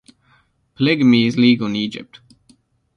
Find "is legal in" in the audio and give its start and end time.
1.27-1.75